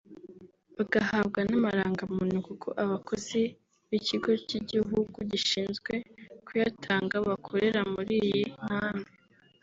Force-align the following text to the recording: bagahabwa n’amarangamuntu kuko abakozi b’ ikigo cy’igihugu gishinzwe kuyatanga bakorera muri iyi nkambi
bagahabwa 0.75 1.39
n’amarangamuntu 1.49 2.37
kuko 2.47 2.67
abakozi 2.83 3.41
b’ 3.89 3.91
ikigo 3.99 4.31
cy’igihugu 4.47 5.17
gishinzwe 5.31 5.91
kuyatanga 6.45 7.15
bakorera 7.27 7.81
muri 7.93 8.13
iyi 8.27 8.43
nkambi 8.55 9.11